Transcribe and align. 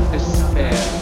without 0.00 0.12
despair. 0.54 1.01